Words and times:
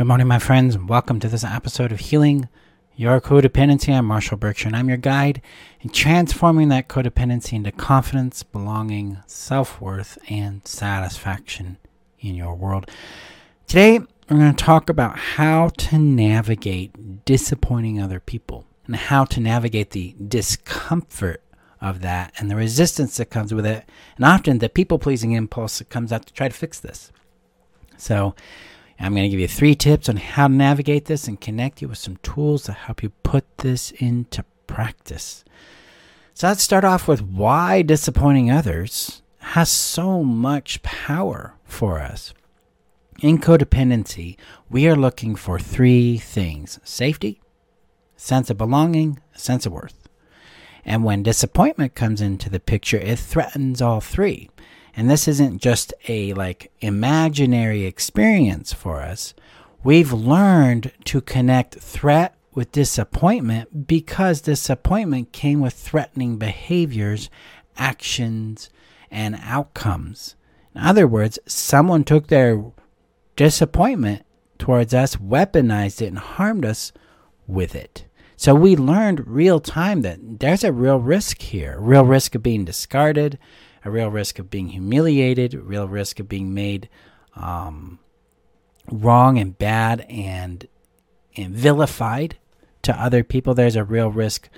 Good 0.00 0.06
morning, 0.06 0.28
my 0.28 0.38
friends, 0.38 0.74
and 0.74 0.88
welcome 0.88 1.20
to 1.20 1.28
this 1.28 1.44
episode 1.44 1.92
of 1.92 2.00
Healing 2.00 2.48
Your 2.96 3.20
Codependency. 3.20 3.92
I'm 3.92 4.06
Marshall 4.06 4.38
Burtcher, 4.38 4.64
and 4.64 4.74
I'm 4.74 4.88
your 4.88 4.96
guide 4.96 5.42
in 5.82 5.90
transforming 5.90 6.70
that 6.70 6.88
codependency 6.88 7.52
into 7.52 7.70
confidence, 7.70 8.42
belonging, 8.42 9.18
self 9.26 9.78
worth, 9.78 10.16
and 10.30 10.66
satisfaction 10.66 11.76
in 12.18 12.34
your 12.34 12.54
world. 12.54 12.90
Today, 13.66 13.98
we're 13.98 14.38
going 14.38 14.54
to 14.54 14.64
talk 14.64 14.88
about 14.88 15.18
how 15.18 15.68
to 15.68 15.98
navigate 15.98 17.26
disappointing 17.26 18.00
other 18.00 18.20
people 18.20 18.64
and 18.86 18.96
how 18.96 19.26
to 19.26 19.38
navigate 19.38 19.90
the 19.90 20.14
discomfort 20.26 21.42
of 21.78 22.00
that 22.00 22.32
and 22.38 22.50
the 22.50 22.56
resistance 22.56 23.18
that 23.18 23.28
comes 23.28 23.52
with 23.52 23.66
it, 23.66 23.84
and 24.16 24.24
often 24.24 24.60
the 24.60 24.70
people 24.70 24.98
pleasing 24.98 25.32
impulse 25.32 25.78
that 25.78 25.90
comes 25.90 26.10
out 26.10 26.24
to 26.24 26.32
try 26.32 26.48
to 26.48 26.54
fix 26.56 26.80
this. 26.80 27.12
So, 27.98 28.34
I'm 29.02 29.14
going 29.14 29.22
to 29.24 29.30
give 29.30 29.40
you 29.40 29.48
three 29.48 29.74
tips 29.74 30.10
on 30.10 30.16
how 30.16 30.46
to 30.46 30.52
navigate 30.52 31.06
this 31.06 31.26
and 31.26 31.40
connect 31.40 31.80
you 31.80 31.88
with 31.88 31.96
some 31.96 32.18
tools 32.18 32.64
to 32.64 32.72
help 32.72 33.02
you 33.02 33.08
put 33.22 33.58
this 33.58 33.92
into 33.92 34.44
practice. 34.66 35.42
So, 36.34 36.48
let's 36.48 36.62
start 36.62 36.84
off 36.84 37.08
with 37.08 37.22
why 37.22 37.80
disappointing 37.80 38.50
others 38.50 39.22
has 39.38 39.70
so 39.70 40.22
much 40.22 40.82
power 40.82 41.54
for 41.64 41.98
us. 41.98 42.34
In 43.22 43.38
codependency, 43.38 44.36
we 44.68 44.86
are 44.86 44.96
looking 44.96 45.34
for 45.34 45.58
three 45.58 46.18
things 46.18 46.78
safety, 46.84 47.40
sense 48.16 48.50
of 48.50 48.58
belonging, 48.58 49.18
sense 49.34 49.64
of 49.64 49.72
worth. 49.72 50.08
And 50.84 51.04
when 51.04 51.22
disappointment 51.22 51.94
comes 51.94 52.20
into 52.20 52.50
the 52.50 52.60
picture, 52.60 52.98
it 52.98 53.18
threatens 53.18 53.80
all 53.80 54.00
three. 54.00 54.50
And 54.96 55.10
this 55.10 55.28
isn't 55.28 55.62
just 55.62 55.92
a 56.08 56.32
like 56.34 56.72
imaginary 56.80 57.84
experience 57.84 58.72
for 58.72 59.00
us. 59.00 59.34
We've 59.82 60.12
learned 60.12 60.92
to 61.06 61.20
connect 61.20 61.76
threat 61.76 62.34
with 62.54 62.72
disappointment 62.72 63.86
because 63.86 64.40
disappointment 64.40 65.32
came 65.32 65.60
with 65.60 65.74
threatening 65.74 66.36
behaviors, 66.36 67.30
actions, 67.76 68.68
and 69.10 69.38
outcomes. 69.42 70.34
In 70.74 70.82
other 70.82 71.06
words, 71.06 71.38
someone 71.46 72.04
took 72.04 72.26
their 72.26 72.62
disappointment 73.36 74.24
towards 74.58 74.92
us, 74.92 75.16
weaponized 75.16 76.02
it, 76.02 76.08
and 76.08 76.18
harmed 76.18 76.64
us 76.64 76.92
with 77.46 77.74
it. 77.74 78.06
So 78.36 78.54
we 78.54 78.76
learned 78.76 79.26
real 79.26 79.60
time 79.60 80.02
that 80.02 80.40
there's 80.40 80.64
a 80.64 80.72
real 80.72 80.98
risk 80.98 81.42
here, 81.42 81.76
real 81.78 82.04
risk 82.04 82.34
of 82.34 82.42
being 82.42 82.64
discarded, 82.64 83.38
a 83.84 83.90
real 83.90 84.10
risk 84.10 84.38
of 84.38 84.50
being 84.50 84.68
humiliated, 84.68 85.54
a 85.54 85.60
real 85.60 85.88
risk 85.88 86.20
of 86.20 86.28
being 86.28 86.52
made 86.54 86.88
um, 87.34 87.98
wrong 88.90 89.38
and 89.38 89.58
bad 89.58 90.00
and, 90.08 90.66
and 91.36 91.54
vilified 91.54 92.36
to 92.82 92.92
other 92.94 93.22
people. 93.24 93.54
There's 93.54 93.76
a 93.76 93.84
real 93.84 94.10
risk 94.10 94.48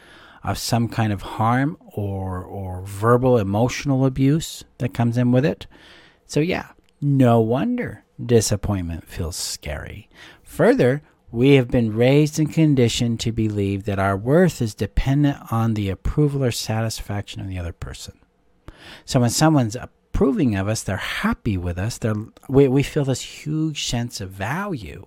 of 0.45 0.59
some 0.59 0.89
kind 0.89 1.13
of 1.13 1.23
harm 1.23 1.77
or 1.81 2.43
or 2.43 2.83
verbal 2.83 3.39
emotional 3.39 4.05
abuse 4.05 4.65
that 4.79 4.95
comes 4.95 5.17
in 5.17 5.33
with 5.33 5.45
it. 5.45 5.67
So 6.27 6.41
yeah, 6.41 6.71
no 7.01 7.41
wonder 7.41 8.05
disappointment 8.25 9.07
feels 9.07 9.37
scary. 9.37 10.09
Further, 10.43 11.03
we 11.31 11.55
have 11.55 11.69
been 11.69 11.95
raised 11.95 12.39
and 12.39 12.53
conditioned 12.53 13.21
to 13.21 13.33
believe 13.33 13.85
that 13.85 13.99
our 13.99 14.17
worth 14.17 14.61
is 14.61 14.75
dependent 14.75 15.39
on 15.51 15.75
the 15.75 15.89
approval 15.89 16.45
or 16.45 16.51
satisfaction 16.51 17.41
of 17.41 17.49
the 17.49 17.59
other 17.59 17.73
person. 17.73 18.19
So 19.05 19.21
when 19.21 19.31
someone's 19.31 19.77
approving 19.77 20.57
of 20.57 20.69
us, 20.69 20.83
they're 20.83 20.97
happy 20.97 21.57
with 21.57 21.79
us, 21.79 21.99
they're, 21.99 22.15
we, 22.49 22.69
we 22.69 22.83
feel 22.83 23.05
this 23.05 23.23
huge 23.23 23.87
sense 23.87 24.21
of 24.21 24.31
value, 24.31 25.07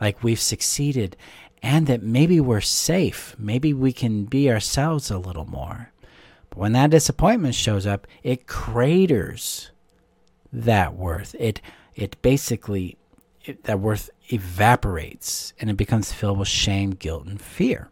like 0.00 0.22
we've 0.22 0.40
succeeded, 0.40 1.16
and 1.62 1.86
that 1.86 2.02
maybe 2.02 2.40
we're 2.40 2.60
safe. 2.60 3.34
Maybe 3.38 3.72
we 3.72 3.92
can 3.92 4.24
be 4.24 4.50
ourselves 4.50 5.10
a 5.10 5.18
little 5.18 5.46
more. 5.46 5.92
But 6.50 6.58
when 6.58 6.72
that 6.72 6.90
disappointment 6.90 7.54
shows 7.54 7.86
up, 7.86 8.06
it 8.22 8.46
craters 8.46 9.70
that 10.52 10.94
worth. 10.94 11.34
It 11.38 11.60
it 11.94 12.20
basically 12.22 12.98
it, 13.44 13.64
that 13.64 13.80
worth 13.80 14.10
evaporates 14.32 15.52
and 15.58 15.70
it 15.70 15.76
becomes 15.76 16.12
filled 16.12 16.38
with 16.38 16.48
shame, 16.48 16.90
guilt, 16.90 17.26
and 17.26 17.40
fear. 17.40 17.88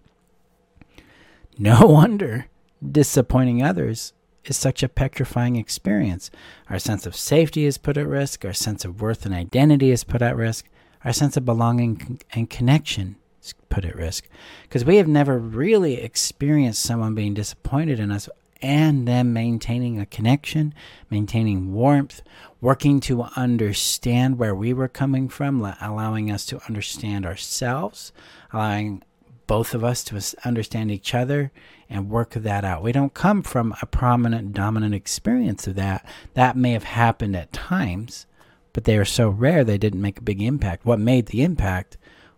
No 1.58 1.80
wonder 1.86 2.46
disappointing 2.86 3.62
others 3.62 4.12
is 4.44 4.56
such 4.56 4.82
a 4.82 4.88
petrifying 4.88 5.56
experience. 5.56 6.30
Our 6.68 6.78
sense 6.78 7.06
of 7.06 7.16
safety 7.16 7.64
is 7.64 7.78
put 7.78 7.96
at 7.96 8.06
risk, 8.06 8.44
our 8.44 8.52
sense 8.52 8.84
of 8.84 9.00
worth 9.00 9.24
and 9.24 9.34
identity 9.34 9.90
is 9.90 10.04
put 10.04 10.22
at 10.22 10.36
risk, 10.36 10.66
our 11.04 11.12
sense 11.12 11.36
of 11.36 11.44
belonging 11.44 12.20
and 12.32 12.48
connection 12.48 13.16
is 13.42 13.54
put 13.68 13.84
at 13.84 13.96
risk. 13.96 14.28
Because 14.62 14.84
we 14.84 14.96
have 14.96 15.08
never 15.08 15.38
really 15.38 16.00
experienced 16.00 16.82
someone 16.82 17.14
being 17.14 17.34
disappointed 17.34 18.00
in 18.00 18.10
us 18.10 18.28
and 18.62 19.06
them 19.06 19.32
maintaining 19.32 20.00
a 20.00 20.06
connection, 20.06 20.72
maintaining 21.10 21.74
warmth, 21.74 22.22
working 22.62 22.98
to 22.98 23.24
understand 23.36 24.38
where 24.38 24.54
we 24.54 24.72
were 24.72 24.88
coming 24.88 25.28
from, 25.28 25.60
allowing 25.82 26.30
us 26.30 26.46
to 26.46 26.60
understand 26.66 27.26
ourselves, 27.26 28.10
allowing 28.54 29.02
both 29.46 29.74
of 29.74 29.84
us 29.84 30.02
to 30.04 30.36
understand 30.44 30.90
each 30.90 31.14
other 31.14 31.52
and 31.88 32.10
work 32.10 32.30
that 32.30 32.64
out. 32.64 32.82
We 32.82 32.92
don't 32.92 33.14
come 33.14 33.42
from 33.42 33.74
a 33.82 33.86
prominent, 33.86 34.52
dominant 34.52 34.94
experience 34.94 35.66
of 35.66 35.74
that. 35.76 36.06
That 36.34 36.56
may 36.56 36.72
have 36.72 36.84
happened 36.84 37.36
at 37.36 37.52
times, 37.52 38.26
but 38.72 38.84
they 38.84 38.96
are 38.96 39.04
so 39.04 39.28
rare 39.28 39.64
they 39.64 39.78
didn't 39.78 40.00
make 40.00 40.18
a 40.18 40.22
big 40.22 40.42
impact. 40.42 40.84
What 40.84 40.98
made 40.98 41.26
the 41.26 41.42
impact 41.42 41.96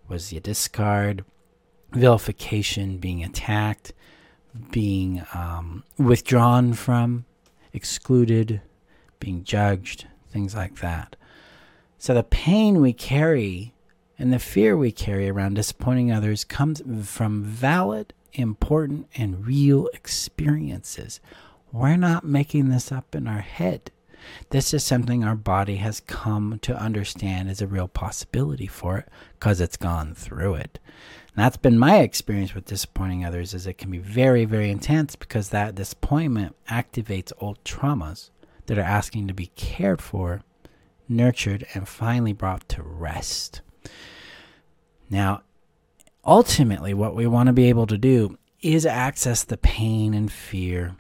was 0.09 0.31
the 0.31 0.41
discard, 0.41 1.25
vilification, 1.93 2.99
being 2.99 3.23
attacked, 3.23 3.93
being 4.71 5.25
um, 5.35 5.85
withdrawn 5.99 6.73
from, 6.73 7.25
excluded, 7.73 8.61
being 9.21 9.45
judged, 9.45 10.07
things 10.31 10.55
like 10.55 10.81
that. 10.81 11.17
So 11.99 12.15
the 12.15 12.23
pain 12.23 12.81
we 12.81 12.93
carry 12.93 13.75
and 14.19 14.33
the 14.33 14.39
fear 14.39 14.77
we 14.77 14.93
carry 14.93 15.29
around 15.29 15.55
disappointing 15.55 16.11
others 16.11 16.45
comes 16.45 16.83
from 17.05 17.43
valid, 17.43 18.15
important, 18.33 19.09
and 19.15 19.47
real 19.47 19.89
experiences. 19.93 21.21
We're 21.73 21.97
not 21.97 22.25
making 22.25 22.69
this 22.69 22.91
up 22.91 23.15
in 23.15 23.27
our 23.27 23.41
head. 23.41 23.91
This 24.51 24.73
is 24.73 24.83
something 24.83 25.23
our 25.23 25.37
body 25.37 25.77
has 25.77 26.01
come 26.01 26.59
to 26.63 26.77
understand 26.77 27.49
as 27.49 27.61
a 27.61 27.67
real 27.67 27.89
possibility 27.89 28.67
for 28.67 28.99
it 28.99 29.09
because 29.39 29.61
it's 29.61 29.77
gone 29.77 30.15
through 30.15 30.55
it. 30.55 30.79
And 31.35 31.45
that's 31.45 31.59
been 31.59 31.79
my 31.79 31.99
experience 31.99 32.55
with 32.55 32.65
disappointing 32.65 33.25
others 33.25 33.55
is 33.55 33.67
it 33.67 33.79
can 33.79 33.91
be 33.91 33.99
very, 33.99 34.45
very 34.45 34.71
intense 34.71 35.17
because 35.17 35.51
that 35.51 35.75
disappointment 35.75 36.57
activates 36.69 37.33
old 37.39 37.63
traumas 37.63 38.31
that 38.67 38.79
are 38.79 38.83
asking 38.83 39.29
to 39.29 39.35
be 39.35 39.51
cared 39.55 40.01
for, 40.01 40.43
nurtured, 41.09 41.67
and 41.75 41.87
finally 41.87 42.33
brought 42.33 42.69
to 42.71 42.83
rest. 42.83 43.61
Now, 45.09 45.43
ultimately, 46.25 46.95
what 46.95 47.15
we 47.15 47.27
want 47.27 47.49
to 47.49 47.53
be 47.53 47.69
able 47.69 47.87
to 47.87 47.99
do 47.99 48.39
is 48.61 48.87
access 48.87 49.45
the 49.45 49.57
pain 49.57 50.15
and 50.15 50.33
fear, 50.33 50.97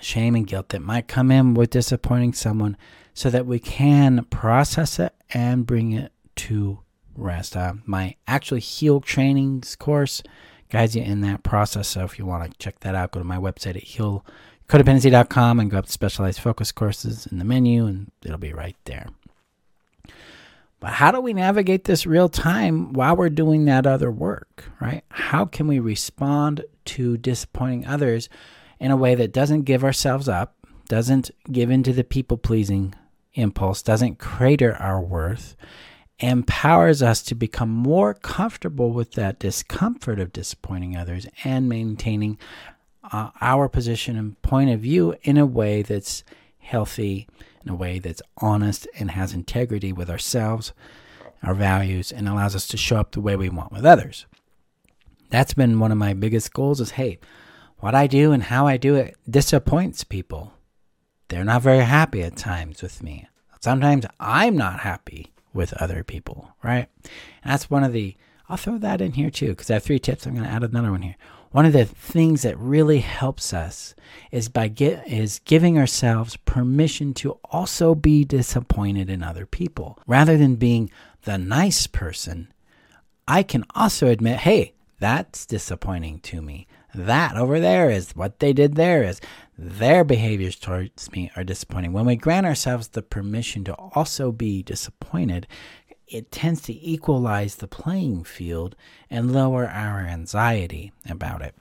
shame 0.00 0.34
and 0.34 0.46
guilt 0.46 0.68
that 0.70 0.82
might 0.82 1.08
come 1.08 1.30
in 1.30 1.54
with 1.54 1.70
disappointing 1.70 2.32
someone 2.32 2.76
so 3.14 3.30
that 3.30 3.46
we 3.46 3.58
can 3.58 4.24
process 4.26 4.98
it 4.98 5.14
and 5.30 5.66
bring 5.66 5.92
it 5.92 6.12
to 6.36 6.80
rest. 7.16 7.56
Uh, 7.56 7.74
my 7.84 8.14
actually 8.26 8.60
heal 8.60 9.00
trainings 9.00 9.74
course 9.74 10.22
guides 10.68 10.94
you 10.94 11.02
in 11.02 11.20
that 11.22 11.42
process. 11.42 11.88
So 11.88 12.04
if 12.04 12.18
you 12.18 12.26
want 12.26 12.50
to 12.50 12.58
check 12.58 12.80
that 12.80 12.94
out, 12.94 13.12
go 13.12 13.20
to 13.20 13.24
my 13.24 13.38
website 13.38 13.76
at 13.76 13.84
healcodependency.com 14.68 15.60
and 15.60 15.70
go 15.70 15.78
up 15.78 15.86
to 15.86 15.92
specialized 15.92 16.40
focus 16.40 16.72
courses 16.72 17.26
in 17.26 17.38
the 17.38 17.44
menu, 17.44 17.86
and 17.86 18.10
it'll 18.24 18.38
be 18.38 18.52
right 18.52 18.76
there. 18.84 19.06
But 20.80 20.90
how 20.92 21.10
do 21.10 21.20
we 21.20 21.32
navigate 21.32 21.84
this 21.84 22.06
real 22.06 22.28
time 22.28 22.92
while 22.92 23.16
we're 23.16 23.30
doing 23.30 23.64
that 23.64 23.86
other 23.86 24.10
work, 24.10 24.64
right? 24.80 25.04
How 25.08 25.44
can 25.44 25.66
we 25.66 25.78
respond 25.78 26.64
to 26.86 27.16
disappointing 27.16 27.86
others 27.86 28.28
in 28.78 28.90
a 28.90 28.96
way 28.96 29.14
that 29.14 29.32
doesn't 29.32 29.62
give 29.62 29.84
ourselves 29.84 30.28
up, 30.28 30.54
doesn't 30.88 31.30
give 31.50 31.70
into 31.70 31.92
the 31.92 32.04
people 32.04 32.36
pleasing 32.36 32.94
impulse, 33.34 33.82
doesn't 33.82 34.18
crater 34.18 34.74
our 34.76 35.00
worth, 35.00 35.56
empowers 36.18 37.02
us 37.02 37.22
to 37.22 37.34
become 37.34 37.68
more 37.68 38.14
comfortable 38.14 38.90
with 38.90 39.12
that 39.12 39.38
discomfort 39.38 40.18
of 40.18 40.32
disappointing 40.32 40.96
others 40.96 41.26
and 41.44 41.68
maintaining 41.68 42.38
uh, 43.12 43.30
our 43.40 43.68
position 43.68 44.16
and 44.16 44.40
point 44.42 44.70
of 44.70 44.80
view 44.80 45.14
in 45.22 45.36
a 45.36 45.46
way 45.46 45.82
that's 45.82 46.24
healthy, 46.66 47.26
in 47.64 47.70
a 47.70 47.74
way 47.74 47.98
that's 47.98 48.22
honest 48.38 48.86
and 48.98 49.10
has 49.10 49.32
integrity 49.32 49.92
with 49.92 50.10
ourselves, 50.10 50.72
our 51.42 51.54
values, 51.54 52.12
and 52.12 52.28
allows 52.28 52.54
us 52.54 52.66
to 52.68 52.76
show 52.76 52.96
up 52.96 53.12
the 53.12 53.20
way 53.20 53.36
we 53.36 53.48
want 53.48 53.72
with 53.72 53.84
others. 53.84 54.26
That's 55.30 55.54
been 55.54 55.80
one 55.80 55.92
of 55.92 55.98
my 55.98 56.14
biggest 56.14 56.52
goals 56.52 56.80
is 56.80 56.92
hey, 56.92 57.18
what 57.78 57.94
I 57.94 58.06
do 58.06 58.32
and 58.32 58.44
how 58.44 58.66
I 58.66 58.76
do 58.76 58.94
it 58.94 59.16
disappoints 59.28 60.04
people. 60.04 60.52
They're 61.28 61.44
not 61.44 61.62
very 61.62 61.84
happy 61.84 62.22
at 62.22 62.36
times 62.36 62.82
with 62.82 63.02
me. 63.02 63.28
Sometimes 63.60 64.06
I'm 64.20 64.56
not 64.56 64.80
happy 64.80 65.32
with 65.52 65.72
other 65.74 66.04
people, 66.04 66.52
right? 66.62 66.88
And 67.42 67.52
that's 67.52 67.68
one 67.68 67.82
of 67.82 67.92
the, 67.92 68.16
I'll 68.48 68.56
throw 68.56 68.78
that 68.78 69.00
in 69.00 69.12
here 69.12 69.30
too, 69.30 69.48
because 69.48 69.70
I 69.70 69.74
have 69.74 69.82
three 69.82 69.98
tips. 69.98 70.24
I'm 70.24 70.34
going 70.34 70.46
to 70.46 70.50
add 70.50 70.62
another 70.62 70.92
one 70.92 71.02
here. 71.02 71.16
One 71.56 71.64
of 71.64 71.72
the 71.72 71.86
things 71.86 72.42
that 72.42 72.58
really 72.58 72.98
helps 72.98 73.54
us 73.54 73.94
is 74.30 74.50
by 74.50 74.68
get, 74.68 75.08
is 75.08 75.40
giving 75.46 75.78
ourselves 75.78 76.36
permission 76.36 77.14
to 77.14 77.38
also 77.44 77.94
be 77.94 78.26
disappointed 78.26 79.08
in 79.08 79.22
other 79.22 79.46
people. 79.46 79.98
Rather 80.06 80.36
than 80.36 80.56
being 80.56 80.90
the 81.22 81.38
nice 81.38 81.86
person, 81.86 82.52
I 83.26 83.42
can 83.42 83.64
also 83.74 84.08
admit, 84.08 84.40
hey, 84.40 84.74
that's 84.98 85.46
disappointing 85.46 86.20
to 86.24 86.42
me. 86.42 86.66
That 86.94 87.38
over 87.38 87.58
there 87.58 87.88
is 87.88 88.14
what 88.14 88.40
they 88.40 88.52
did 88.52 88.74
there 88.74 89.02
is 89.02 89.22
their 89.56 90.04
behaviors 90.04 90.56
towards 90.56 91.10
me 91.12 91.30
are 91.36 91.44
disappointing. 91.44 91.94
When 91.94 92.04
we 92.04 92.16
grant 92.16 92.44
ourselves 92.44 92.88
the 92.88 93.00
permission 93.00 93.64
to 93.64 93.72
also 93.72 94.30
be 94.30 94.62
disappointed, 94.62 95.46
it 96.08 96.30
tends 96.30 96.62
to 96.62 96.72
equalize 96.72 97.56
the 97.56 97.66
playing 97.68 98.24
field 98.24 98.76
and 99.10 99.32
lower 99.32 99.66
our 99.66 100.00
anxiety 100.00 100.92
about 101.08 101.42
it. 101.42 101.54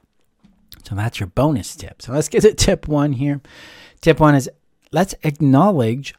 So 0.83 0.95
that's 0.95 1.19
your 1.19 1.27
bonus 1.27 1.75
tip. 1.75 2.01
So 2.01 2.11
let's 2.11 2.29
get 2.29 2.41
to 2.41 2.53
tip 2.53 2.87
one 2.87 3.13
here. 3.13 3.41
Tip 4.01 4.19
one 4.19 4.35
is 4.35 4.49
let's 4.91 5.15
acknowledge 5.23 6.13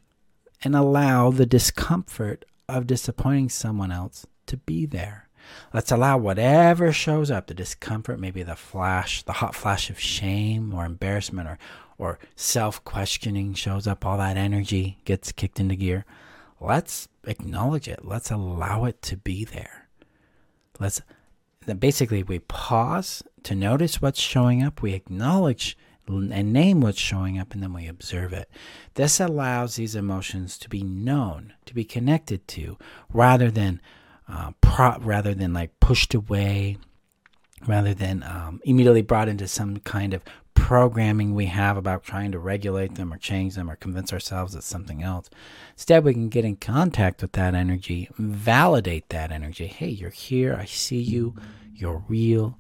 and 0.65 0.75
allow 0.75 1.31
the 1.31 1.47
discomfort 1.47 2.45
of 2.69 2.87
disappointing 2.87 3.49
someone 3.49 3.93
else 3.93 4.27
to 4.47 4.57
be 4.57 4.87
there. 4.87 5.29
Let's 5.73 5.93
allow 5.93 6.19
whatever 6.19 6.91
shows 6.93 7.31
up, 7.31 7.47
the 7.47 7.55
discomfort, 7.55 8.19
maybe 8.19 8.43
the 8.43 8.57
flash, 8.57 9.23
the 9.23 9.35
hot 9.35 9.55
flash 9.55 9.91
of 9.91 10.01
shame 10.01 10.75
or 10.75 10.85
embarrassment 10.85 11.49
or, 11.49 11.59
or 11.99 12.19
self 12.35 12.83
questioning 12.83 13.55
shows 13.55 13.87
up, 13.87 14.05
all 14.05 14.19
that 14.19 14.37
energy 14.37 14.99
gets 15.05 15.31
kicked 15.31 15.61
into 15.61 15.77
gear. 15.77 16.05
Let's 16.61 17.09
acknowledge 17.25 17.89
it. 17.89 18.05
Let's 18.05 18.31
allow 18.31 18.85
it 18.85 19.03
to 19.03 19.17
be 19.17 19.45
there. 19.45 19.89
Let's 20.79 21.03
basically 21.79 22.23
we 22.23 22.39
pause 22.39 23.23
to 23.43 23.55
notice 23.55 24.01
what's 24.01 24.21
showing 24.21 24.63
up, 24.63 24.83
we 24.83 24.93
acknowledge 24.93 25.77
and 26.09 26.53
name 26.53 26.81
what's 26.81 26.99
showing 26.99 27.39
up, 27.39 27.53
and 27.53 27.63
then 27.63 27.73
we 27.73 27.89
observe 27.89 28.33
it. 28.33 28.49
This 28.95 29.19
allows 29.19 29.77
these 29.77 29.97
emotions 29.97 30.57
to 30.59 30.69
be 30.69 30.83
known, 30.83 31.55
to 31.65 31.75
be 31.75 31.85
connected 31.85 32.47
to, 32.49 32.79
rather 33.13 33.51
than 33.51 33.81
uh, 34.29 34.53
pro- 34.61 34.99
rather 34.99 35.35
than 35.35 35.53
like 35.53 35.79
pushed 35.81 36.15
away, 36.15 36.79
rather 37.67 37.95
than 37.95 38.23
um, 38.23 38.61
immediately 38.65 39.03
brought 39.03 39.29
into 39.29 39.49
some 39.49 39.79
kind 39.79 40.15
of 40.15 40.23
programming 40.57 41.35
we 41.35 41.47
have 41.47 41.77
about 41.77 42.03
trying 42.03 42.33
to 42.33 42.39
regulate 42.39 42.97
them 42.97 43.13
or 43.13 43.19
change 43.19 43.55
them 43.55 43.71
or 43.71 43.77
convince 43.77 44.13
ourselves 44.13 44.55
it's 44.55 44.67
something 44.67 45.03
else. 45.03 45.31
Instead, 45.75 46.03
we 46.03 46.13
can 46.13 46.29
get 46.29 46.45
in 46.45 46.57
contact 46.57 47.23
with 47.23 47.33
that 47.33 47.55
energy, 47.55 48.09
validate 48.19 49.09
that 49.11 49.31
energy. 49.31 49.69
Hey, 49.69 49.89
you're 49.89 50.11
here. 50.11 50.57
I 50.59 50.65
see 50.65 51.01
you. 51.01 51.37
You're 51.73 52.03
real. 52.09 52.59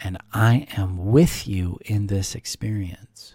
And 0.00 0.18
I 0.32 0.66
am 0.76 1.06
with 1.06 1.48
you 1.48 1.78
in 1.86 2.08
this 2.08 2.34
experience. 2.34 3.34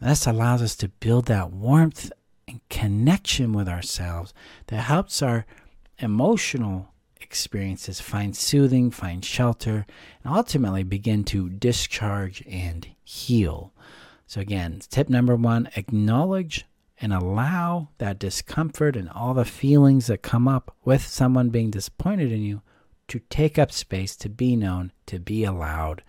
This 0.00 0.26
allows 0.26 0.62
us 0.62 0.76
to 0.76 0.88
build 0.88 1.26
that 1.26 1.52
warmth 1.52 2.10
and 2.46 2.60
connection 2.70 3.52
with 3.52 3.68
ourselves 3.68 4.32
that 4.68 4.82
helps 4.82 5.20
our 5.20 5.44
emotional 5.98 6.92
experiences 7.22 8.00
find 8.00 8.36
soothing, 8.36 8.90
find 8.90 9.24
shelter, 9.24 9.86
and 10.24 10.34
ultimately 10.34 10.82
begin 10.82 11.24
to 11.24 11.48
discharge 11.48 12.42
and 12.46 12.88
heal. 13.02 13.72
So, 14.26 14.40
again, 14.40 14.80
tip 14.90 15.08
number 15.08 15.36
one 15.36 15.70
acknowledge 15.76 16.66
and 17.00 17.12
allow 17.12 17.88
that 17.98 18.18
discomfort 18.18 18.96
and 18.96 19.08
all 19.08 19.34
the 19.34 19.44
feelings 19.44 20.08
that 20.08 20.22
come 20.22 20.48
up 20.48 20.74
with 20.84 21.06
someone 21.06 21.50
being 21.50 21.70
disappointed 21.70 22.32
in 22.32 22.42
you 22.42 22.62
to 23.08 23.20
take 23.30 23.58
up 23.58 23.72
space, 23.72 24.16
to 24.16 24.28
be 24.28 24.56
known, 24.56 24.92
to 25.06 25.18
be 25.18 25.44
allowed. 25.44 26.02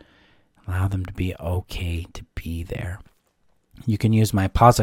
Allow 0.67 0.88
them 0.88 1.06
to 1.06 1.13
be 1.13 1.35
okay 1.39 2.06
to 2.13 2.23
be 2.35 2.63
there. 2.63 3.00
You 3.85 3.97
can 3.97 4.13
use 4.13 4.33
my 4.33 4.47
pause, 4.47 4.81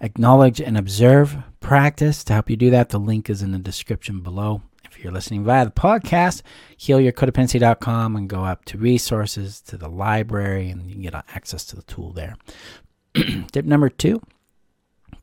acknowledge, 0.00 0.60
and 0.60 0.76
observe 0.76 1.36
practice 1.60 2.22
to 2.24 2.34
help 2.34 2.50
you 2.50 2.56
do 2.56 2.70
that. 2.70 2.90
The 2.90 3.00
link 3.00 3.30
is 3.30 3.42
in 3.42 3.52
the 3.52 3.58
description 3.58 4.20
below. 4.20 4.62
If 4.90 5.02
you're 5.02 5.12
listening 5.12 5.44
via 5.44 5.64
the 5.64 5.70
podcast, 5.70 6.42
healyourcodependency.com 6.78 8.16
and 8.16 8.28
go 8.28 8.44
up 8.44 8.64
to 8.66 8.78
resources 8.78 9.60
to 9.62 9.76
the 9.76 9.88
library 9.88 10.70
and 10.70 10.86
you 10.86 10.94
can 10.94 11.02
get 11.02 11.14
access 11.34 11.64
to 11.66 11.76
the 11.76 11.82
tool 11.82 12.12
there. 12.12 12.36
Tip 13.52 13.64
number 13.64 13.88
two 13.88 14.22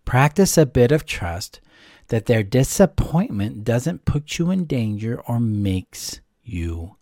practice 0.06 0.58
a 0.58 0.66
bit 0.66 0.92
of 0.92 1.06
trust 1.06 1.62
that 2.08 2.26
their 2.26 2.44
disappointment 2.44 3.64
doesn't 3.64 4.06
put 4.06 4.38
you 4.38 4.52
in 4.52 4.66
danger 4.66 5.22
or 5.28 5.40
makes 5.40 6.20
you 6.44 6.96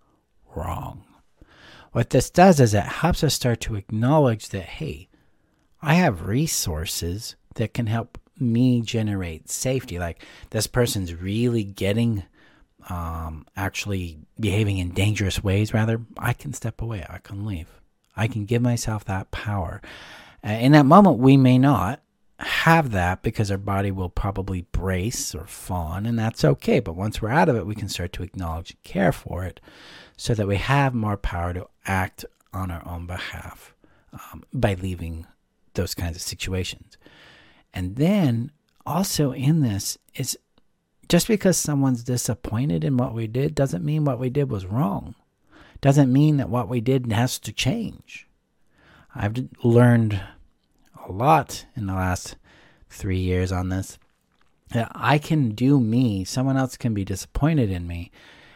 wrong. 0.56 1.04
What 1.92 2.12
this 2.12 2.30
does 2.30 2.60
is 2.60 2.74
it 2.74 2.84
helps 2.84 3.24
us 3.24 3.34
start 3.34 3.60
to 3.62 3.76
acknowledge 3.76 4.50
that, 4.50 4.64
hey, 4.64 5.10
I 5.82 5.96
have 5.96 6.28
resources 6.28 7.36
that 7.56 7.74
can 7.74 7.88
help 7.88 8.18
me 8.40 8.82
generate 8.82 9.50
safety. 9.50 10.00
Like 10.00 10.24
this 10.52 10.68
person's 10.68 11.14
really 11.14 11.64
getting, 11.64 12.24
um, 12.90 13.46
actually 13.56 14.20
behaving 14.40 14.78
in 14.78 14.92
dangerous 14.92 15.44
ways, 15.44 15.74
rather, 15.74 16.02
I 16.18 16.34
can 16.34 16.54
step 16.54 16.82
away. 16.82 17.06
I 17.10 17.20
can 17.20 17.46
leave. 17.46 17.68
I 18.16 18.28
can 18.28 18.46
give 18.46 18.62
myself 18.62 19.06
that 19.06 19.32
power. 19.32 19.82
Uh, 20.46 20.52
in 20.52 20.72
that 20.74 20.86
moment, 20.86 21.20
we 21.20 21.38
may 21.38 21.58
not 21.58 22.02
have 22.40 22.92
that 22.92 23.22
because 23.22 23.52
our 23.52 23.58
body 23.58 23.92
will 23.92 24.10
probably 24.10 24.64
brace 24.72 25.36
or 25.36 25.46
fawn, 25.46 26.06
and 26.06 26.18
that's 26.18 26.44
okay. 26.44 26.80
But 26.80 26.96
once 26.96 27.22
we're 27.22 27.30
out 27.30 27.50
of 27.50 27.56
it, 27.56 27.68
we 27.68 27.76
can 27.76 27.90
start 27.90 28.14
to 28.14 28.24
acknowledge 28.24 28.72
and 28.72 28.84
care 28.84 29.12
for 29.12 29.44
it 29.46 29.60
so 30.18 30.34
that 30.34 30.48
we 30.48 30.58
have 30.58 30.94
more 30.94 31.18
power 31.18 31.54
to 31.54 31.68
act 31.86 32.26
on 32.54 32.72
our 32.72 32.86
own 32.88 33.06
behalf 33.06 33.76
um, 34.14 34.44
by 34.54 34.74
leaving 34.74 35.26
those 35.74 35.94
kinds 35.94 36.16
of 36.16 36.22
situations. 36.22 36.98
And 37.74 37.96
then 37.96 38.52
also 38.86 39.32
in 39.32 39.62
this 39.62 39.98
is 40.16 40.38
just 41.12 41.28
because 41.28 41.58
someone's 41.58 42.06
disappointed 42.06 42.86
in 42.86 42.96
what 42.96 43.14
we 43.14 43.28
did 43.28 43.54
doesn't 43.54 43.84
mean 43.84 44.06
what 44.06 44.18
we 44.18 44.30
did 44.30 44.50
was 44.50 44.66
wrong. 44.66 45.14
Doesn't 45.82 46.14
mean 46.14 46.38
that 46.38 46.48
what 46.48 46.70
we 46.70 46.80
did 46.80 47.12
has 47.12 47.38
to 47.40 47.52
change. 47.52 48.30
I've 49.14 49.50
learned 49.62 50.22
a 51.06 51.12
lot 51.12 51.66
in 51.76 51.88
the 51.88 51.96
last 51.96 52.38
three 52.90 53.20
years 53.20 53.52
on 53.52 53.68
this. 53.68 54.00
I 54.74 55.18
can 55.18 55.50
do 55.50 55.82
me, 55.82 56.24
someone 56.24 56.56
else 56.56 56.78
can 56.78 56.94
be 56.94 57.04
disappointed 57.04 57.70
in 57.70 57.86
me. 57.86 58.10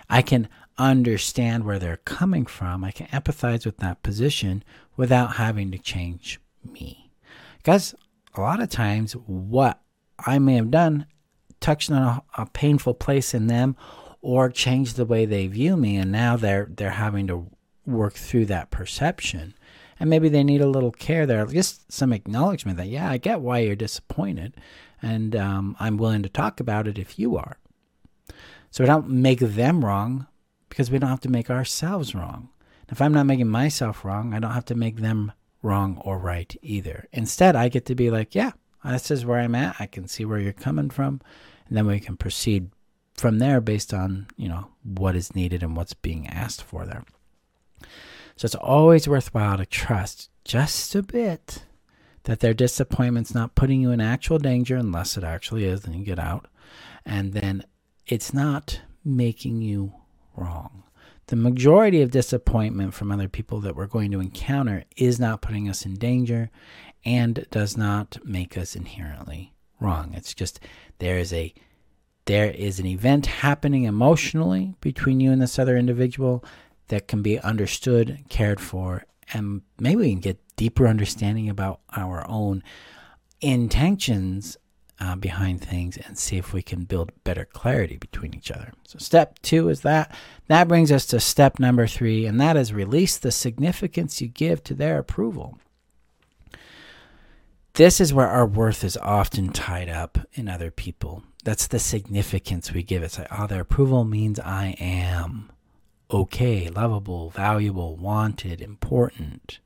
I 0.10 0.22
can 0.22 0.48
understand 0.78 1.66
where 1.66 1.78
they're 1.78 1.98
coming 2.06 2.46
from. 2.46 2.86
I 2.86 2.92
can 2.92 3.08
empathize 3.08 3.66
with 3.66 3.80
that 3.80 4.02
position 4.02 4.64
without 4.96 5.36
having 5.36 5.72
to 5.72 5.78
change 5.78 6.40
me. 6.64 7.12
Because 7.58 7.94
a 8.34 8.40
lot 8.40 8.62
of 8.62 8.70
times, 8.70 9.12
what 9.12 9.82
I 10.18 10.40
may 10.40 10.56
have 10.56 10.72
done 10.72 11.08
touched 11.66 11.90
on 11.90 11.98
a, 11.98 12.24
a 12.38 12.46
painful 12.46 12.94
place 12.94 13.34
in 13.34 13.48
them 13.48 13.76
or 14.22 14.50
changed 14.50 14.96
the 14.96 15.06
way 15.06 15.26
they 15.26 15.48
view 15.48 15.76
me, 15.76 15.98
and 15.98 16.12
now 16.12 16.38
they're 16.38 16.70
they're 16.70 16.92
having 16.92 17.28
to 17.28 17.48
work 17.86 18.14
through 18.14 18.46
that 18.46 18.70
perception. 18.70 19.56
And 20.00 20.10
maybe 20.10 20.30
they 20.30 20.44
need 20.44 20.62
a 20.62 20.68
little 20.68 20.92
care 20.92 21.26
there, 21.26 21.46
just 21.46 21.92
some 21.92 22.12
acknowledgement 22.12 22.78
that, 22.78 22.90
yeah, 22.90 23.10
I 23.10 23.18
get 23.18 23.40
why 23.40 23.60
you're 23.60 23.76
disappointed, 23.76 24.56
and 25.02 25.36
um, 25.36 25.76
I'm 25.80 25.98
willing 25.98 26.22
to 26.24 26.30
talk 26.30 26.60
about 26.60 26.88
it 26.88 27.00
if 27.00 27.18
you 27.18 27.38
are. 27.38 27.58
So 28.72 28.84
we 28.84 28.88
don't 28.88 29.10
make 29.10 29.40
them 29.40 29.86
wrong 29.86 30.28
because 30.70 30.92
we 30.92 31.00
don't 31.00 31.10
have 31.10 31.22
to 31.22 31.30
make 31.30 31.50
ourselves 31.50 32.14
wrong. 32.14 32.50
If 32.90 33.02
I'm 33.02 33.14
not 33.14 33.26
making 33.26 33.48
myself 33.48 34.04
wrong, 34.04 34.34
I 34.34 34.40
don't 34.40 34.52
have 34.52 34.66
to 34.66 34.76
make 34.76 34.98
them 34.98 35.32
wrong 35.64 35.98
or 36.04 36.20
right 36.20 36.54
either. 36.62 37.08
Instead, 37.12 37.56
I 37.56 37.70
get 37.70 37.86
to 37.86 37.96
be 37.96 38.12
like, 38.12 38.36
yeah, 38.36 38.52
this 38.84 39.10
is 39.10 39.26
where 39.26 39.40
I'm 39.40 39.56
at. 39.56 39.78
I 39.80 39.88
can 39.88 40.08
see 40.08 40.26
where 40.26 40.40
you're 40.40 40.54
coming 40.54 40.90
from. 40.90 41.22
And 41.68 41.78
then 41.78 41.88
we 41.88 42.00
can 42.00 42.18
proceed 42.18 42.70
from 43.16 43.40
there 43.40 43.62
based 43.62 43.94
on, 43.94 44.28
you 44.36 44.50
know, 44.50 44.68
what 44.84 45.16
is 45.16 45.36
needed 45.36 45.64
and 45.64 45.76
what's 45.76 45.94
being 45.94 46.28
asked 46.28 46.64
for 46.64 46.86
there. 46.86 47.04
So 48.36 48.46
it's 48.46 48.56
always 48.56 49.08
worthwhile 49.08 49.58
to 49.58 49.66
trust 49.66 50.30
just 50.44 50.94
a 50.96 51.02
bit 51.02 51.64
that 52.24 52.40
their 52.40 52.54
disappointment's 52.54 53.34
not 53.34 53.56
putting 53.56 53.82
you 53.82 53.92
in 53.92 54.02
actual 54.02 54.38
danger 54.38 54.76
unless 54.76 55.16
it 55.18 55.24
actually 55.24 55.66
is, 55.66 55.82
then 55.82 55.94
you 55.94 56.04
get 56.04 56.20
out. 56.20 56.48
And 57.06 57.34
then 57.34 57.64
it's 58.08 58.34
not 58.34 58.82
making 59.04 59.62
you 59.62 59.94
wrong 60.36 60.84
the 61.28 61.36
majority 61.36 62.02
of 62.02 62.12
disappointment 62.12 62.94
from 62.94 63.12
other 63.12 63.28
people 63.28 63.60
that 63.62 63.76
we're 63.76 63.88
going 63.88 64.12
to 64.12 64.20
encounter 64.20 64.84
is 64.96 65.20
not 65.20 65.42
putting 65.42 65.68
us 65.68 65.86
in 65.86 65.96
danger 65.96 66.52
and 67.04 67.46
does 67.50 67.76
not 67.76 68.18
make 68.24 68.58
us 68.58 68.76
inherently 68.76 69.55
wrong. 69.80 70.14
It's 70.14 70.34
just 70.34 70.60
there 71.00 71.18
is 71.18 71.34
a 71.34 71.54
there 72.26 72.50
is 72.50 72.80
an 72.80 72.88
event 72.88 73.28
happening 73.28 73.84
emotionally 73.84 74.74
between 74.82 75.20
you 75.20 75.32
and 75.32 75.42
this 75.42 75.60
other 75.60 75.78
individual 75.78 76.44
that 76.88 77.08
can 77.08 77.22
be 77.22 77.40
understood, 77.40 78.24
cared 78.30 78.60
for, 78.60 79.06
and 79.34 79.62
maybe 79.80 79.98
we 79.98 80.10
can 80.12 80.20
get 80.20 80.40
deeper 80.56 80.88
understanding 80.88 81.50
about 81.50 81.82
our 81.96 82.28
own 82.28 82.64
intentions 83.42 84.58
uh, 85.00 85.16
behind 85.16 85.62
things 85.62 85.98
and 85.98 86.18
see 86.18 86.38
if 86.38 86.54
we 86.54 86.62
can 86.62 86.86
build 86.86 87.12
better 87.24 87.46
clarity 87.46 87.98
between 87.98 88.34
each 88.34 88.50
other. 88.50 88.72
So, 88.88 88.98
step 88.98 89.40
two 89.42 89.70
is 89.70 89.82
that. 89.82 90.16
That 90.48 90.68
brings 90.68 90.92
us 90.92 91.06
to 91.08 91.20
step 91.20 91.60
number 91.60 91.86
three, 91.86 92.26
and 92.26 92.40
that 92.40 92.56
is 92.56 92.72
release 92.72 93.18
the 93.18 93.32
significance 93.32 94.22
you 94.22 94.28
give 94.28 94.64
to 94.64 94.74
their 94.74 94.98
approval. 94.98 95.58
This 97.76 98.00
is 98.00 98.14
where 98.14 98.28
our 98.28 98.46
worth 98.46 98.84
is 98.86 98.96
often 98.98 99.50
tied 99.50 99.90
up 99.90 100.18
in 100.34 100.48
other 100.48 100.72
people. 100.72 101.24
That's 101.44 101.68
the 101.68 101.80
significance 101.80 102.72
we 102.72 102.84
give. 102.84 103.04
It's 103.04 103.20
like, 103.20 103.28
oh, 103.32 103.48
their 103.48 103.62
approval 103.62 104.06
means 104.06 104.40
I 104.40 104.76
am 104.80 105.52
okay, 106.10 106.70
lovable, 106.70 107.32
valuable, 107.32 107.98
wanted, 107.98 108.62
important. 108.62 109.60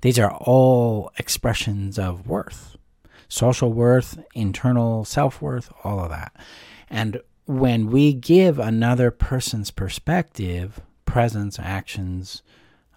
These 0.00 0.18
are 0.18 0.32
all 0.32 1.12
expressions 1.18 1.98
of 1.98 2.26
worth 2.26 2.76
social 3.30 3.72
worth, 3.72 4.18
internal 4.34 5.04
self 5.04 5.40
worth, 5.40 5.72
all 5.84 6.00
of 6.00 6.10
that. 6.10 6.32
And 6.90 7.20
when 7.46 7.86
we 7.86 8.12
give 8.12 8.58
another 8.58 9.10
person's 9.10 9.70
perspective, 9.70 10.80
presence, 11.04 11.58
actions, 11.58 12.42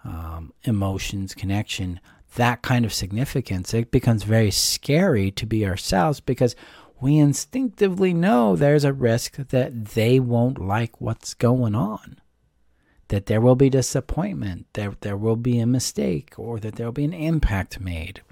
um, 0.04 0.52
emotions, 0.64 1.34
connection, 1.34 2.00
that 2.34 2.62
kind 2.62 2.84
of 2.84 2.92
significance, 2.92 3.74
it 3.74 3.90
becomes 3.90 4.24
very 4.24 4.50
scary 4.50 5.30
to 5.32 5.46
be 5.46 5.66
ourselves 5.66 6.20
because 6.20 6.56
we 7.00 7.18
instinctively 7.18 8.14
know 8.14 8.56
there's 8.56 8.84
a 8.84 8.92
risk 8.92 9.36
that 9.36 9.84
they 9.86 10.20
won't 10.20 10.60
like 10.60 11.00
what's 11.00 11.34
going 11.34 11.74
on, 11.74 12.18
that 13.08 13.26
there 13.26 13.40
will 13.40 13.56
be 13.56 13.68
disappointment, 13.68 14.66
that 14.72 15.00
there 15.02 15.16
will 15.16 15.36
be 15.36 15.58
a 15.58 15.66
mistake, 15.66 16.34
or 16.38 16.58
that 16.60 16.76
there 16.76 16.86
will 16.86 16.92
be 16.92 17.04
an 17.04 17.12
impact 17.12 17.80
made. 17.80 18.22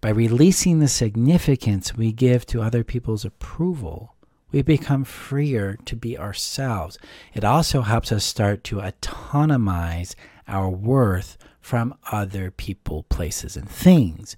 By 0.00 0.10
releasing 0.10 0.78
the 0.78 0.88
significance 0.88 1.96
we 1.96 2.12
give 2.12 2.44
to 2.46 2.62
other 2.62 2.84
people's 2.84 3.24
approval, 3.24 4.14
we 4.50 4.62
become 4.62 5.04
freer 5.04 5.78
to 5.84 5.96
be 5.96 6.18
ourselves. 6.18 6.98
It 7.34 7.44
also 7.44 7.82
helps 7.82 8.12
us 8.12 8.24
start 8.24 8.64
to 8.64 8.80
autonomize 8.80 10.14
our 10.46 10.68
worth 10.68 11.38
from 11.62 11.94
other 12.10 12.50
people, 12.50 13.04
places, 13.04 13.56
and 13.56 13.68
things. 13.68 14.36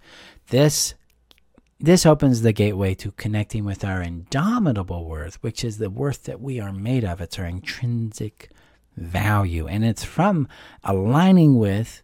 This 0.50 0.94
this 1.80 2.06
opens 2.06 2.42
the 2.42 2.52
gateway 2.52 2.94
to 2.94 3.10
connecting 3.10 3.64
with 3.64 3.84
our 3.84 4.00
indomitable 4.00 5.06
worth, 5.06 5.42
which 5.42 5.64
is 5.64 5.78
the 5.78 5.90
worth 5.90 6.22
that 6.24 6.40
we 6.40 6.60
are 6.60 6.72
made 6.72 7.04
of. 7.04 7.20
It's 7.20 7.38
our 7.38 7.44
intrinsic 7.44 8.50
value. 8.96 9.66
And 9.66 9.84
it's 9.84 10.04
from 10.04 10.48
aligning 10.84 11.58
with 11.58 12.02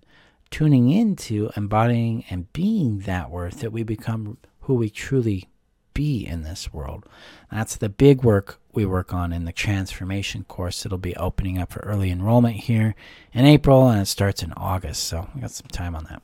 tuning 0.51 0.91
into 0.91 1.51
embodying 1.57 2.25
and 2.29 2.53
being 2.53 3.01
that 3.01 3.31
worth 3.31 3.61
that 3.61 3.73
we 3.73 3.83
become 3.83 4.37
who 4.63 4.75
we 4.75 4.91
truly 4.91 5.49
be 5.95 6.27
in 6.27 6.43
this 6.43 6.73
world. 6.73 7.07
That's 7.51 7.77
the 7.77 7.89
big 7.89 8.23
work 8.25 8.60
we 8.73 8.85
work 8.87 9.13
on 9.13 9.33
in 9.33 9.45
the 9.45 9.53
transformation 9.53 10.45
course. 10.45 10.87
It'll 10.87 10.99
be 10.99 11.17
opening 11.17 11.59
up 11.59 11.73
for 11.73 11.81
early 11.81 12.11
enrollment 12.11 12.57
here 12.57 12.95
in 13.33 13.45
April 13.45 13.89
and 13.89 14.03
it 14.03 14.07
starts 14.07 14.43
in 14.43 14.53
August. 14.53 15.05
So 15.05 15.29
we 15.35 15.41
got 15.41 15.51
some 15.51 15.69
time 15.69 15.95
on 15.95 16.05
that. 16.05 16.23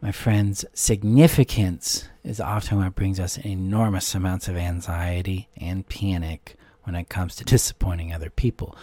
My 0.00 0.12
friends, 0.12 0.66
significance 0.74 2.08
is 2.22 2.38
often 2.38 2.78
what 2.78 2.94
brings 2.94 3.18
us 3.18 3.38
enormous 3.38 4.14
amounts 4.14 4.48
of 4.48 4.56
anxiety 4.56 5.48
and 5.56 5.88
panic 5.88 6.56
when 6.82 6.94
it 6.94 7.08
comes 7.08 7.36
to 7.36 7.44
disappointing 7.44 8.12
other 8.12 8.28
people. 8.28 8.76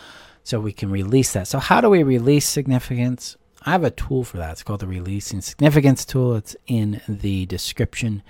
So 0.44 0.60
we 0.60 0.74
can 0.74 0.90
release 0.90 1.34
that. 1.34 1.48
So, 1.48 1.60
how 1.60 1.82
do 1.82 1.90
we 1.90 2.02
release 2.02 2.48
significance? 2.48 3.38
I 3.64 3.72
have 3.72 3.84
a 3.84 3.92
tool 3.92 4.24
for 4.24 4.38
that. 4.38 4.54
It's 4.54 4.64
called 4.64 4.80
the 4.80 4.88
Releasing 4.88 5.42
Significance 5.42 6.04
tool. 6.04 6.36
It's 6.36 6.56
in 6.66 7.02
the 7.08 7.46
description 7.46 8.24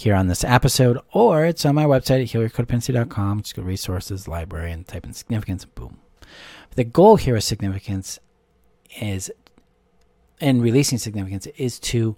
here 0.00 0.14
on 0.14 0.28
this 0.28 0.44
episode, 0.44 0.98
or 1.12 1.44
it's 1.44 1.66
on 1.66 1.74
my 1.74 1.84
website 1.84 2.22
at 2.22 2.28
healyourcodependency.com. 2.28 3.42
Just 3.42 3.54
go 3.54 3.62
resources, 3.62 4.26
library, 4.26 4.72
and 4.72 4.86
type 4.86 5.04
in 5.04 5.12
significance, 5.12 5.64
boom. 5.66 5.98
The 6.74 6.84
goal 6.84 7.16
here 7.16 7.38
significance 7.40 8.18
is, 9.00 9.30
and 10.40 10.62
releasing 10.62 10.98
significance, 10.98 11.46
is 11.58 11.78
to 11.80 12.16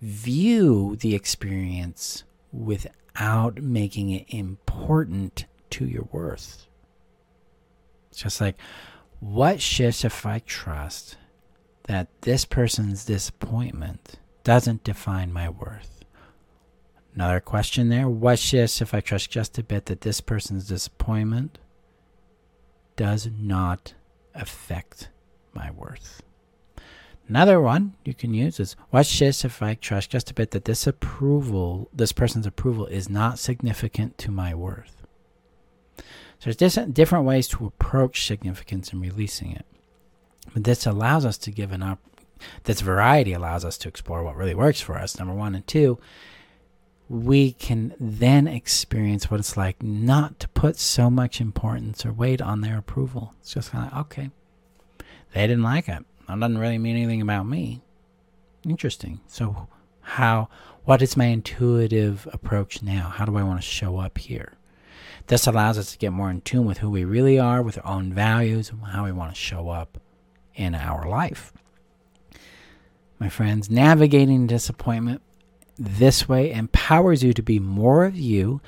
view 0.00 0.96
the 0.96 1.16
experience 1.16 2.22
without 2.52 3.60
making 3.62 4.10
it 4.10 4.26
important 4.28 5.46
to 5.70 5.86
your 5.86 6.08
worth. 6.12 6.66
It's 8.10 8.22
just 8.22 8.40
like, 8.40 8.56
what 9.18 9.60
shifts 9.60 10.04
if 10.04 10.24
I 10.24 10.38
trust 10.38 11.16
that 11.88 12.08
this 12.22 12.44
person's 12.44 13.04
disappointment 13.04 14.20
doesn't 14.44 14.84
define 14.84 15.32
my 15.32 15.48
worth. 15.48 15.97
Another 17.18 17.40
question 17.40 17.88
there 17.88 18.08
what 18.08 18.38
shifts 18.38 18.80
if 18.80 18.94
I 18.94 19.00
trust 19.00 19.28
just 19.28 19.58
a 19.58 19.64
bit 19.64 19.86
that 19.86 20.02
this 20.02 20.20
person's 20.20 20.68
disappointment 20.68 21.58
does 22.94 23.28
not 23.36 23.94
affect 24.36 25.08
my 25.52 25.72
worth? 25.72 26.22
Another 27.26 27.60
one 27.60 27.94
you 28.04 28.14
can 28.14 28.34
use 28.34 28.60
is 28.60 28.76
what 28.90 29.04
shifts 29.04 29.44
if 29.44 29.60
I 29.60 29.74
trust 29.74 30.10
just 30.10 30.30
a 30.30 30.34
bit 30.34 30.52
that 30.52 30.64
this 30.64 30.86
approval, 30.86 31.90
this 31.92 32.12
person's 32.12 32.46
approval, 32.46 32.86
is 32.86 33.10
not 33.10 33.40
significant 33.40 34.16
to 34.18 34.30
my 34.30 34.54
worth. 34.54 35.02
So 36.38 36.52
there's 36.52 36.76
different 36.76 37.24
ways 37.24 37.48
to 37.48 37.66
approach 37.66 38.28
significance 38.28 38.92
and 38.92 39.02
releasing 39.02 39.50
it. 39.50 39.66
But 40.54 40.62
this 40.62 40.86
allows 40.86 41.24
us 41.24 41.36
to 41.38 41.50
give 41.50 41.72
an 41.72 41.82
up. 41.82 41.98
This 42.62 42.80
variety 42.80 43.32
allows 43.32 43.64
us 43.64 43.76
to 43.78 43.88
explore 43.88 44.22
what 44.22 44.36
really 44.36 44.54
works 44.54 44.80
for 44.80 44.96
us. 44.96 45.18
Number 45.18 45.34
one 45.34 45.56
and 45.56 45.66
two, 45.66 45.98
we 47.08 47.52
can 47.52 47.94
then 47.98 48.46
experience 48.46 49.30
what 49.30 49.40
it's 49.40 49.56
like 49.56 49.82
not 49.82 50.38
to 50.40 50.48
put 50.48 50.76
so 50.76 51.08
much 51.08 51.40
importance 51.40 52.04
or 52.04 52.12
weight 52.12 52.42
on 52.42 52.60
their 52.60 52.76
approval. 52.76 53.34
It's 53.40 53.54
just 53.54 53.72
kind 53.72 53.90
of 53.90 53.98
okay. 54.00 54.30
They 55.32 55.46
didn't 55.46 55.62
like 55.62 55.88
it. 55.88 56.04
That 56.26 56.40
doesn't 56.40 56.58
really 56.58 56.78
mean 56.78 56.96
anything 56.96 57.22
about 57.22 57.44
me. 57.44 57.80
Interesting. 58.64 59.20
So, 59.26 59.68
how? 60.00 60.48
What 60.84 61.00
is 61.00 61.16
my 61.16 61.26
intuitive 61.26 62.28
approach 62.32 62.82
now? 62.82 63.08
How 63.08 63.24
do 63.24 63.36
I 63.36 63.42
want 63.42 63.60
to 63.60 63.66
show 63.66 63.98
up 63.98 64.18
here? 64.18 64.54
This 65.26 65.46
allows 65.46 65.78
us 65.78 65.92
to 65.92 65.98
get 65.98 66.12
more 66.12 66.30
in 66.30 66.40
tune 66.40 66.64
with 66.64 66.78
who 66.78 66.90
we 66.90 67.04
really 67.04 67.38
are, 67.38 67.62
with 67.62 67.78
our 67.78 67.86
own 67.86 68.12
values, 68.12 68.70
and 68.70 68.82
how 68.82 69.04
we 69.04 69.12
want 69.12 69.30
to 69.30 69.40
show 69.40 69.68
up 69.68 69.98
in 70.54 70.74
our 70.74 71.08
life. 71.08 71.52
My 73.18 73.28
friends, 73.28 73.68
navigating 73.70 74.46
disappointment 74.46 75.22
this 75.78 76.28
way 76.28 76.52
empowers 76.52 77.22
you 77.22 77.32
to 77.32 77.42
be 77.42 77.58
more 77.58 78.04
of 78.04 78.16
you, 78.16 78.60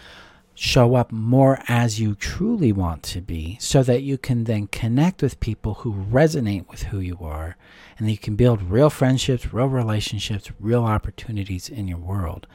show 0.55 0.95
up 0.95 1.11
more 1.11 1.59
as 1.69 1.99
you 1.99 2.15
truly 2.15 2.71
want 2.71 3.03
to 3.03 3.21
be, 3.21 3.57
so 3.61 3.83
that 3.83 4.03
you 4.03 4.19
can 4.19 4.45
then 4.45 4.67
connect 4.69 5.23
with 5.23 5.41
people 5.41 5.75
who 5.75 5.93
resonate 5.93 6.69
with 6.69 6.85
who 6.85 7.01
you 7.01 7.19
are, 7.21 7.57
and 7.99 8.11
you 8.11 8.19
can 8.19 8.37
build 8.37 8.63
real 8.63 8.91
friendships, 8.91 9.53
real 9.53 9.67
relationships, 9.67 10.51
real 10.61 10.85
opportunities 10.85 11.69
in 11.69 11.89
your 11.89 11.99
world. 11.99 12.47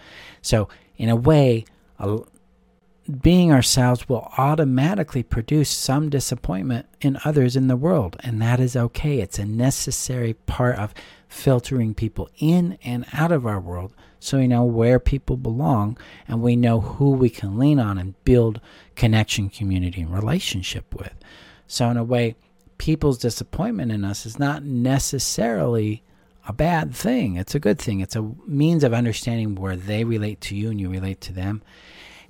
So, 0.41 0.69
in 0.97 1.09
a 1.09 1.15
way, 1.15 1.65
being 3.21 3.51
ourselves 3.51 4.09
will 4.09 4.31
automatically 4.37 5.21
produce 5.21 5.69
some 5.69 6.09
disappointment 6.09 6.87
in 7.01 7.19
others 7.23 7.55
in 7.55 7.67
the 7.67 7.75
world, 7.75 8.17
and 8.21 8.41
that 8.41 8.59
is 8.59 8.75
okay. 8.75 9.19
It's 9.19 9.37
a 9.37 9.45
necessary 9.45 10.33
part 10.33 10.77
of 10.77 10.93
filtering 11.27 11.93
people 11.93 12.29
in 12.39 12.77
and 12.83 13.05
out 13.13 13.31
of 13.31 13.45
our 13.45 13.59
world 13.59 13.93
so 14.19 14.39
we 14.39 14.47
know 14.47 14.63
where 14.63 14.99
people 14.99 15.37
belong 15.37 15.97
and 16.27 16.41
we 16.41 16.55
know 16.55 16.81
who 16.81 17.11
we 17.11 17.29
can 17.29 17.59
lean 17.59 17.79
on 17.79 17.99
and 17.99 18.21
build 18.23 18.59
connection, 18.95 19.49
community, 19.49 20.01
and 20.01 20.13
relationship 20.13 20.95
with. 20.95 21.13
So, 21.67 21.87
in 21.89 21.97
a 21.97 22.03
way, 22.03 22.35
people's 22.79 23.19
disappointment 23.19 23.91
in 23.91 24.03
us 24.03 24.25
is 24.25 24.39
not 24.39 24.63
necessarily 24.63 26.01
a 26.47 26.53
bad 26.53 26.95
thing. 26.95 27.35
It's 27.35 27.53
a 27.53 27.59
good 27.59 27.77
thing. 27.77 27.99
It's 27.99 28.15
a 28.15 28.31
means 28.47 28.83
of 28.83 28.93
understanding 28.93 29.55
where 29.55 29.75
they 29.75 30.03
relate 30.03 30.41
to 30.41 30.55
you 30.55 30.71
and 30.71 30.81
you 30.81 30.89
relate 30.89 31.21
to 31.21 31.33
them 31.33 31.61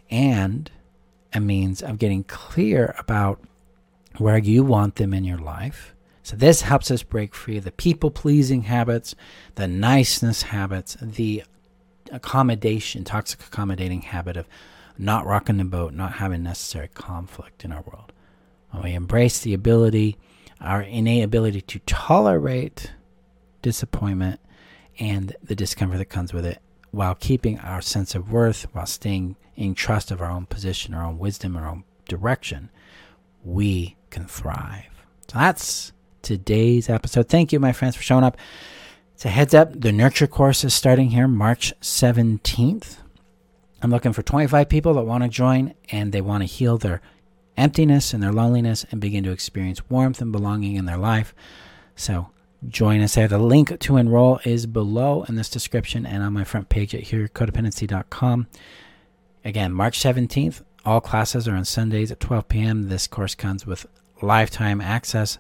and 0.09 0.71
a 1.33 1.39
means 1.39 1.81
of 1.81 2.00
getting 2.00 2.24
clear 2.24 2.95
about 2.97 3.41
where 4.17 4.38
you 4.38 4.63
want 4.63 4.95
them 4.95 5.13
in 5.13 5.24
your 5.24 5.38
life. 5.38 5.93
So, 6.24 6.35
this 6.35 6.62
helps 6.62 6.89
us 6.89 7.03
break 7.03 7.35
free 7.35 7.57
of 7.57 7.65
the 7.65 7.71
people 7.71 8.09
pleasing 8.09 8.63
habits, 8.63 9.13
the 9.55 9.67
niceness 9.67 10.43
habits, 10.43 10.97
the 11.01 11.43
accommodation, 12.12 13.03
toxic 13.03 13.41
accommodating 13.41 14.01
habit 14.01 14.38
of 14.38 14.47
not 14.97 15.25
rocking 15.25 15.57
the 15.57 15.65
boat, 15.65 15.93
not 15.93 16.13
having 16.13 16.43
necessary 16.43 16.88
conflict 16.88 17.63
in 17.65 17.71
our 17.71 17.81
world. 17.81 18.12
When 18.71 18.83
we 18.83 18.93
embrace 18.93 19.39
the 19.39 19.53
ability, 19.53 20.17
our 20.62 20.81
innate 20.81 21.24
ability 21.24 21.62
to 21.62 21.79
tolerate 21.79 22.91
disappointment 23.62 24.39
and 25.00 25.35
the 25.43 25.55
discomfort 25.55 25.97
that 26.00 26.05
comes 26.05 26.33
with 26.33 26.45
it, 26.45 26.59
while 26.96 27.16
keeping 27.16 27.60
our 27.60 27.82
sense 27.82 28.16
of 28.16 28.32
worth, 28.32 28.68
while 28.74 28.86
staying 28.86 29.36
in 29.56 29.75
trust 29.75 30.12
of 30.12 30.22
our 30.22 30.32
own 30.32 30.46
position, 30.46 30.94
our 30.94 31.06
own 31.06 31.18
wisdom, 31.18 31.58
our 31.58 31.68
own 31.68 31.84
direction, 32.08 32.70
we 33.44 33.98
can 34.10 34.25
thrive. 34.25 35.06
So 35.28 35.38
that's 35.38 35.92
today's 36.22 36.90
episode. 36.90 37.28
Thank 37.28 37.52
you, 37.52 37.60
my 37.60 37.74
friends, 37.74 37.96
for 37.96 38.04
showing 38.04 38.24
up. 38.24 38.38
It's 39.14 39.25
a 39.25 39.30
heads 39.30 39.54
up 39.54 39.80
the 39.80 39.92
nurture 39.92 40.28
course 40.28 40.64
is 40.64 40.74
starting 40.74 41.10
here 41.10 41.28
March 41.28 41.74
17th. 41.82 42.98
I'm 43.82 43.92
looking 43.92 44.14
for 44.14 44.24
25 44.24 44.68
people 44.68 44.94
that 44.94 45.04
want 45.04 45.24
to 45.24 45.30
join 45.30 45.74
and 45.92 46.12
they 46.12 46.22
want 46.22 46.44
to 46.44 46.48
heal 46.48 46.78
their 46.78 47.02
emptiness 47.58 48.14
and 48.14 48.24
their 48.24 48.34
loneliness 48.34 48.86
and 48.92 49.00
begin 49.00 49.24
to 49.25 49.32
experience 49.32 49.90
warmth 49.90 50.22
and 50.22 50.32
belonging 50.32 50.75
in 50.75 50.86
their 50.86 50.98
life. 50.98 51.36
So 51.96 52.30
join 52.67 53.01
us 53.01 53.15
there. 53.15 53.27
The 53.27 53.38
link 53.38 53.79
to 53.79 53.97
enroll 53.97 54.39
is 54.43 54.65
below 54.65 55.24
in 55.24 55.35
this 55.35 55.50
description 55.50 56.05
and 56.05 56.24
on 56.24 56.33
my 56.33 56.43
front 56.43 56.69
page 56.69 56.95
at 56.95 57.03
healyourcodependency.com. 57.03 58.47
Again, 59.43 59.71
March 59.71 60.00
17th, 60.00 60.63
all 60.85 61.01
classes 61.01 61.47
are 61.47 61.55
on 61.55 61.65
Sundays 61.65 62.12
at 62.12 62.19
12 62.19 62.47
p.m. 62.47 62.89
This 62.89 63.07
course 63.07 63.35
comes 63.35 63.65
with 63.65 63.85
lifetime 64.21 64.81
access 64.81 65.38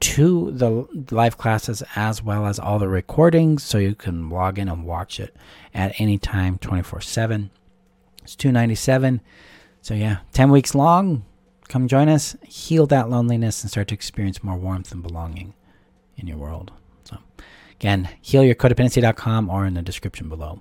to 0.00 0.50
the 0.50 0.86
live 1.14 1.38
classes 1.38 1.82
as 1.94 2.22
well 2.22 2.46
as 2.46 2.58
all 2.58 2.78
the 2.78 2.88
recordings 2.88 3.62
so 3.62 3.78
you 3.78 3.94
can 3.94 4.28
log 4.28 4.58
in 4.58 4.68
and 4.68 4.84
watch 4.84 5.20
it 5.20 5.34
at 5.72 5.94
any 6.00 6.18
time 6.18 6.58
24/7. 6.58 7.50
It's 8.22 8.34
297. 8.36 9.20
So 9.80 9.94
yeah, 9.94 10.18
10 10.32 10.50
weeks 10.50 10.74
long. 10.74 11.24
Come 11.68 11.88
join 11.88 12.08
us, 12.08 12.36
heal 12.42 12.86
that 12.88 13.08
loneliness 13.08 13.62
and 13.62 13.70
start 13.70 13.88
to 13.88 13.94
experience 13.94 14.42
more 14.42 14.56
warmth 14.56 14.92
and 14.92 15.02
belonging 15.02 15.54
in 16.16 16.26
your 16.26 16.38
world. 16.38 16.72
So 17.04 17.18
again, 17.72 18.08
healyourcodependency.com 18.22 19.48
or 19.50 19.66
in 19.66 19.74
the 19.74 19.82
description 19.82 20.28
below. 20.28 20.60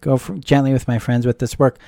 Go 0.00 0.18
gently 0.38 0.72
with 0.72 0.86
my 0.86 0.98
friends 0.98 1.26
with 1.26 1.38
this 1.38 1.58
work. 1.58 1.78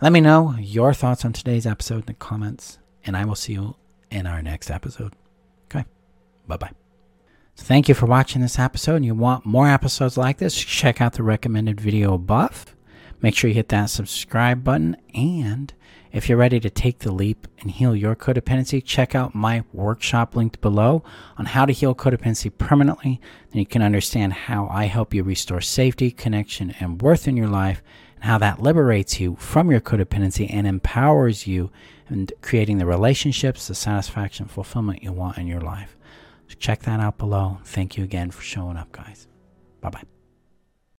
Let 0.00 0.12
me 0.12 0.20
know 0.20 0.54
your 0.58 0.94
thoughts 0.94 1.24
on 1.24 1.32
today's 1.32 1.66
episode 1.66 2.00
in 2.00 2.06
the 2.06 2.14
comments, 2.14 2.78
and 3.04 3.16
I 3.16 3.24
will 3.24 3.34
see 3.34 3.52
you 3.52 3.76
in 4.10 4.26
our 4.26 4.40
next 4.40 4.70
episode. 4.70 5.14
Okay, 5.66 5.84
bye 6.46 6.56
bye. 6.56 6.70
So 7.56 7.64
thank 7.66 7.88
you 7.88 7.94
for 7.94 8.06
watching 8.06 8.40
this 8.40 8.58
episode. 8.58 8.96
And 8.96 9.04
you 9.04 9.14
want 9.14 9.44
more 9.44 9.68
episodes 9.68 10.16
like 10.16 10.38
this, 10.38 10.54
check 10.54 11.00
out 11.00 11.12
the 11.12 11.22
recommended 11.22 11.80
video 11.80 12.14
above. 12.14 12.74
Make 13.20 13.36
sure 13.36 13.48
you 13.48 13.54
hit 13.54 13.68
that 13.68 13.90
subscribe 13.90 14.64
button. 14.64 14.96
And 15.14 15.74
if 16.12 16.28
you're 16.28 16.38
ready 16.38 16.58
to 16.60 16.70
take 16.70 17.00
the 17.00 17.12
leap 17.12 17.46
and 17.60 17.70
heal 17.70 17.94
your 17.94 18.16
codependency, 18.16 18.84
check 18.84 19.14
out 19.14 19.34
my 19.34 19.64
workshop 19.72 20.34
linked 20.34 20.60
below 20.60 21.04
on 21.38 21.46
how 21.46 21.64
to 21.64 21.72
heal 21.72 21.94
codependency 21.94 22.50
permanently. 22.56 23.20
Then 23.50 23.60
you 23.60 23.66
can 23.66 23.82
understand 23.82 24.32
how 24.32 24.66
I 24.68 24.84
help 24.84 25.14
you 25.14 25.22
restore 25.22 25.60
safety, 25.60 26.10
connection, 26.10 26.74
and 26.80 27.00
worth 27.00 27.28
in 27.28 27.36
your 27.36 27.48
life, 27.48 27.82
and 28.16 28.24
how 28.24 28.38
that 28.38 28.60
liberates 28.60 29.20
you 29.20 29.36
from 29.36 29.70
your 29.70 29.80
codependency 29.80 30.52
and 30.52 30.66
empowers 30.66 31.46
you 31.46 31.70
and 32.08 32.32
creating 32.42 32.78
the 32.78 32.86
relationships, 32.86 33.68
the 33.68 33.74
satisfaction, 33.74 34.46
fulfillment 34.46 35.02
you 35.02 35.12
want 35.12 35.38
in 35.38 35.46
your 35.46 35.60
life. 35.60 35.96
So 36.48 36.56
check 36.58 36.80
that 36.82 36.98
out 36.98 37.18
below. 37.18 37.58
Thank 37.64 37.96
you 37.96 38.02
again 38.02 38.32
for 38.32 38.42
showing 38.42 38.76
up, 38.76 38.90
guys. 38.90 39.28
Bye 39.80 39.90
bye. 39.90 40.09